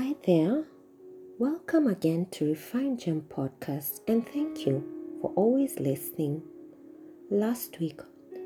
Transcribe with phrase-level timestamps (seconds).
[0.00, 0.64] Hi there.
[1.38, 4.82] Welcome again to Refine Gem Podcast and thank you
[5.20, 6.40] for always listening.
[7.30, 8.00] Last week,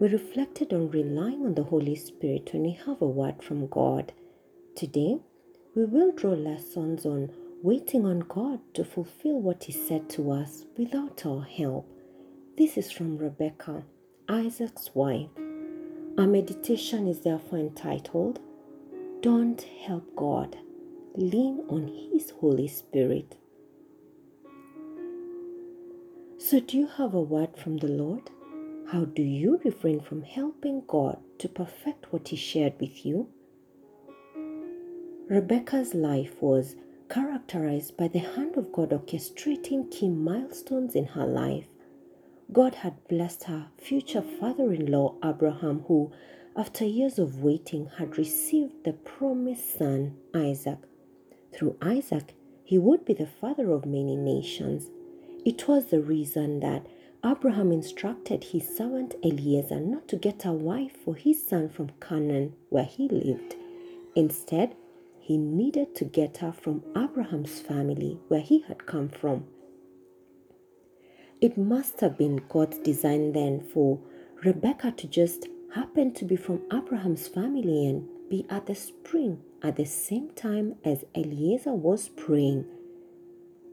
[0.00, 4.12] we reflected on relying on the Holy Spirit when we have a word from God.
[4.74, 5.20] Today,
[5.76, 7.30] we will draw lessons on
[7.62, 11.88] waiting on God to fulfill what He said to us without our help.
[12.58, 13.84] This is from Rebecca,
[14.28, 15.30] Isaac's wife.
[16.18, 18.40] Our meditation is therefore entitled,
[19.20, 20.58] Don't Help God
[21.16, 23.36] lean on His Holy Spirit.
[26.38, 28.30] So, do you have a word from the Lord?
[28.92, 33.28] How do you refrain from helping God to perfect what He shared with you?
[35.28, 36.76] Rebecca's life was
[37.08, 41.66] characterized by the hand of God orchestrating key milestones in her life.
[42.52, 46.12] God had blessed her future father in law, Abraham, who,
[46.56, 50.78] after years of waiting, had received the promised son, Isaac.
[51.52, 54.90] Through Isaac, he would be the father of many nations.
[55.44, 56.86] It was the reason that
[57.24, 62.54] Abraham instructed his servant Eliezer not to get a wife for his son from Canaan,
[62.68, 63.56] where he lived.
[64.14, 64.74] Instead,
[65.18, 69.44] he needed to get her from Abraham's family, where he had come from.
[71.40, 73.98] It must have been God's design then for
[74.44, 79.76] Rebecca to just happen to be from Abraham's family and be at the spring at
[79.76, 82.64] the same time as Eliezer was praying.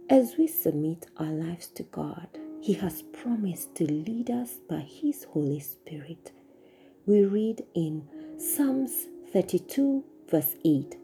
[0.09, 2.27] As we submit our lives to God,
[2.61, 6.31] He has promised to lead us by His Holy Spirit.
[7.05, 10.95] We read in Psalms 32, verse 8,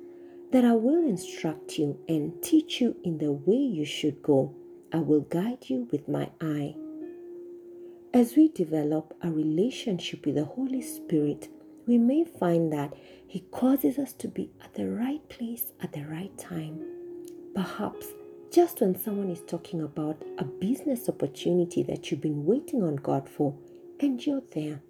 [0.52, 4.54] that I will instruct you and teach you in the way you should go.
[4.92, 6.76] I will guide you with my eye.
[8.14, 11.50] As we develop a relationship with the Holy Spirit,
[11.90, 12.94] we may find that
[13.28, 16.80] He causes us to be at the right place at the right time.
[17.56, 18.06] Perhaps
[18.54, 23.28] just when someone is talking about a business opportunity that you've been waiting on God
[23.28, 23.56] for
[24.00, 24.84] and you're there.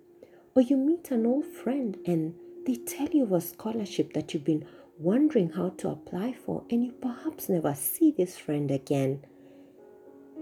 [0.56, 2.36] Or you meet an old friend and
[2.68, 4.66] they tell you of a scholarship that you've been
[4.98, 9.24] wondering how to apply for and you perhaps never see this friend again.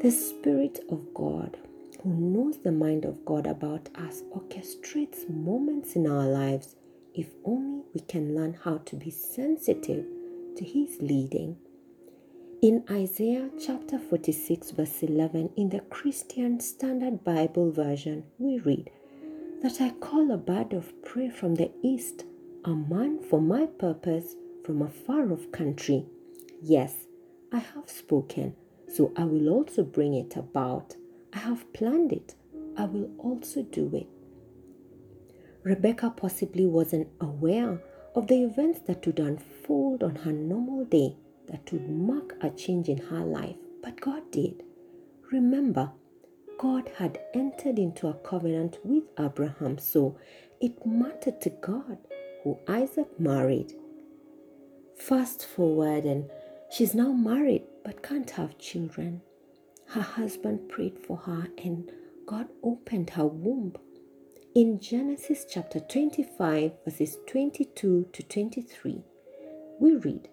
[0.02, 1.58] The Spirit of God
[2.04, 6.76] who knows the mind of God about us orchestrates moments in our lives
[7.14, 10.06] if only we can learn how to be sensitive
[10.56, 11.58] to His leading.
[12.62, 18.90] In Isaiah chapter 46, verse 11, in the Christian Standard Bible Version, we read,
[19.62, 22.24] That I call a bird of prey from the east,
[22.66, 26.06] a man for my purpose from a far off country.
[26.62, 27.08] Yes,
[27.52, 28.56] I have spoken,
[28.88, 30.96] so I will also bring it about.
[31.34, 32.36] I have planned it.
[32.78, 34.08] I will also do it.
[35.64, 37.82] Rebecca possibly wasn't aware
[38.16, 41.16] of the events that would unfold on her normal day
[41.48, 44.64] that would mark a change in her life, but God did.
[45.32, 45.92] Remember,
[46.58, 50.18] God had entered into a covenant with Abraham, so
[50.60, 51.98] it mattered to God
[52.44, 53.74] who Isaac married.
[54.96, 56.30] Fast forward, and
[56.72, 59.22] she's now married but can't have children.
[59.90, 61.90] Her husband prayed for her, and
[62.26, 63.74] God opened her womb.
[64.54, 69.04] In Genesis chapter 25, verses 22 to 23,
[69.80, 70.28] we read,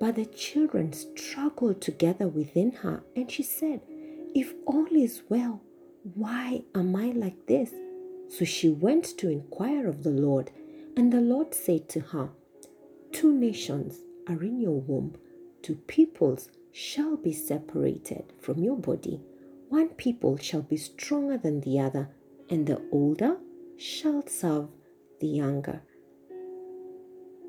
[0.00, 3.82] But the children struggled together within her, and she said,
[4.34, 5.60] If all is well,
[6.14, 7.70] why am I like this?
[8.28, 10.50] So she went to inquire of the Lord,
[10.96, 12.30] and the Lord said to her,
[13.12, 15.14] Two nations are in your womb,
[15.62, 19.20] two peoples shall be separated from your body.
[19.68, 22.08] One people shall be stronger than the other,
[22.48, 23.36] and the older
[23.76, 24.68] shall serve
[25.20, 25.82] the younger.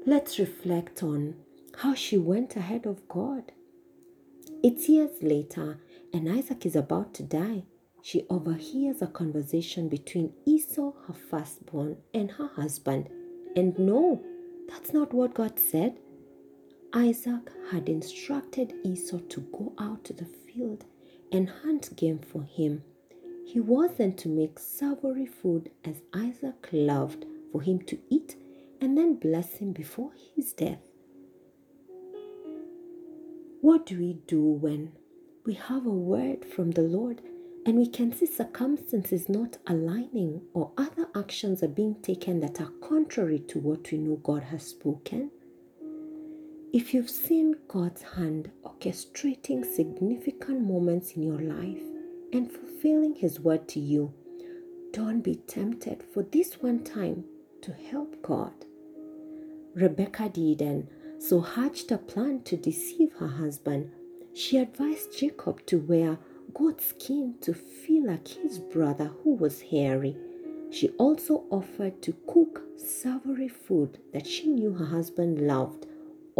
[0.03, 1.35] Let's reflect on
[1.77, 3.51] how she went ahead of God.
[4.63, 5.79] It's years later,
[6.11, 7.65] and Isaac is about to die.
[8.01, 13.09] She overhears a conversation between Esau, her firstborn, and her husband.
[13.55, 14.23] And no,
[14.67, 15.99] that's not what God said.
[16.93, 20.85] Isaac had instructed Esau to go out to the field
[21.31, 22.83] and hunt game for him.
[23.45, 28.35] He was then to make savory food as Isaac loved for him to eat
[28.81, 30.81] and then bless him before his death.
[33.61, 34.93] What do we do when
[35.45, 37.21] we have a word from the Lord
[37.67, 42.71] and we can see circumstances not aligning or other actions are being taken that are
[42.81, 45.29] contrary to what we know God has spoken?
[46.71, 51.81] If you've seen God's hand orchestrating significant moments in your life
[52.31, 54.13] and fulfilling His word to you,
[54.91, 57.23] don't be tempted for this one time
[57.63, 58.53] to help God.
[59.73, 60.87] Rebecca did, and
[61.17, 63.89] so hatched a plan to deceive her husband.
[64.35, 66.19] She advised Jacob to wear
[66.53, 70.15] goat skin to feel like his brother who was hairy.
[70.69, 75.87] She also offered to cook savory food that she knew her husband loved.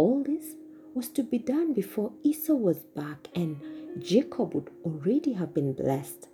[0.00, 0.56] All this
[0.94, 3.60] was to be done before Esau was back and
[3.98, 6.26] Jacob would already have been blessed.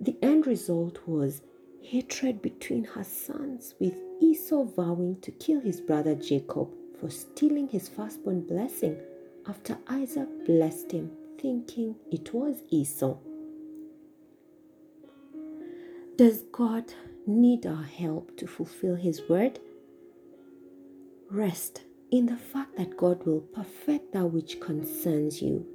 [0.00, 1.42] The end result was
[1.82, 6.68] hatred between her sons, with Esau vowing to kill his brother Jacob
[6.98, 8.96] for stealing his firstborn blessing
[9.46, 13.18] after Isaac blessed him, thinking it was Esau.
[16.16, 16.92] Does God
[17.24, 19.60] need our help to fulfill His word?
[21.30, 21.82] Rest
[22.14, 25.66] in the fact that God will perfect that which concerns you.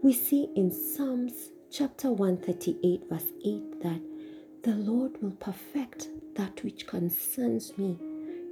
[0.00, 4.00] We see in Psalms chapter 138, verse 8, that
[4.62, 6.06] the Lord will perfect
[6.36, 7.98] that which concerns me.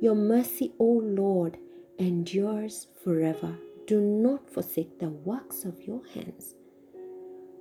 [0.00, 1.56] Your mercy, O Lord,
[2.00, 3.56] endures forever.
[3.86, 6.56] Do not forsake the works of your hands.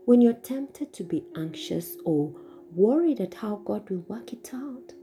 [0.06, 2.34] When you're tempted to be anxious or
[2.74, 4.94] worried at how God will work it out,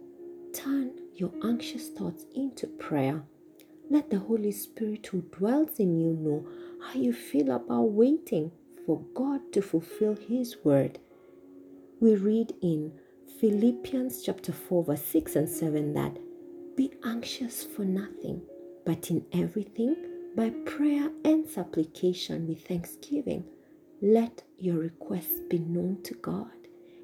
[0.52, 3.22] turn your anxious thoughts into prayer.
[3.92, 6.46] Let the Holy Spirit who dwells in you know
[6.80, 8.50] how you feel about waiting
[8.86, 10.98] for God to fulfill His word.
[12.00, 12.94] We read in
[13.38, 16.16] Philippians chapter 4, verse 6 and 7 that
[16.74, 18.40] be anxious for nothing,
[18.86, 19.94] but in everything,
[20.34, 23.44] by prayer and supplication with thanksgiving,
[24.00, 26.48] let your requests be known to God.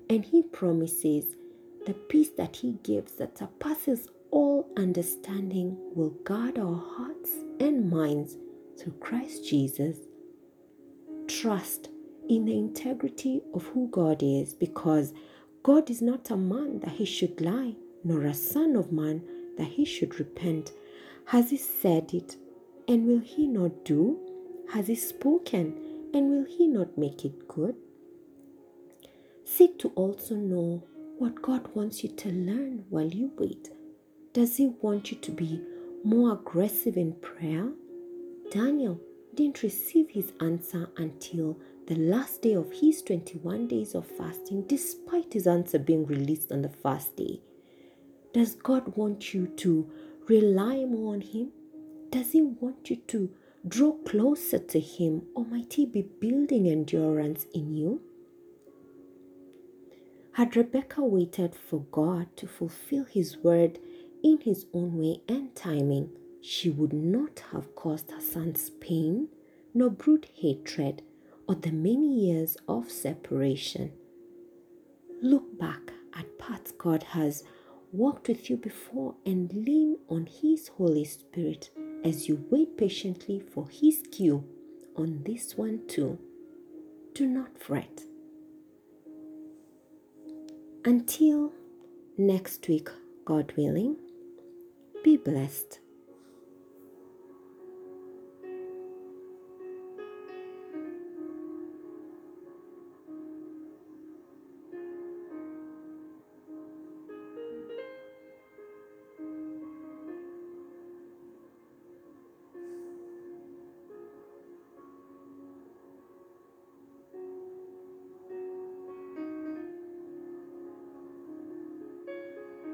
[0.08, 1.36] And He promises
[1.84, 4.08] the peace that He gives that surpasses
[4.78, 8.36] understanding will guard our hearts and minds
[8.78, 9.98] through Christ Jesus
[11.26, 11.88] trust
[12.28, 15.12] in the integrity of who God is because
[15.64, 19.22] God is not a man that he should lie, nor a son of man
[19.58, 20.72] that he should repent.
[21.26, 22.36] Has he said it,
[22.86, 24.18] and will he not do?
[24.72, 25.76] Has he spoken,
[26.14, 27.74] and will he not make it good?
[29.44, 30.84] Seek to also know
[31.18, 33.70] what God wants you to learn while you wait.
[34.38, 35.60] Does he want you to be
[36.04, 37.72] more aggressive in prayer?
[38.52, 39.00] Daniel
[39.34, 41.58] didn't receive his answer until
[41.88, 46.62] the last day of his 21 days of fasting, despite his answer being released on
[46.62, 47.40] the first day.
[48.32, 49.90] Does God want you to
[50.28, 51.50] rely more on Him?
[52.12, 53.34] Does He want you to
[53.66, 58.02] draw closer to Him, or might He be building endurance in you?
[60.34, 63.80] Had Rebecca waited for God to fulfill His word
[64.22, 66.10] in His own way and timing,
[66.40, 69.28] she would not have caused her sons pain,
[69.74, 71.02] nor brewed hatred,
[71.48, 73.92] or the many years of separation.
[75.22, 77.44] Look back at paths God has
[77.92, 81.70] walked with you before and lean on His Holy Spirit
[82.04, 84.44] as you wait patiently for His cue
[84.96, 86.18] on this one too.
[87.14, 88.02] Do not fret.
[90.84, 91.52] Until
[92.16, 92.88] next week,
[93.24, 93.96] God willing,
[95.02, 95.80] be blessed.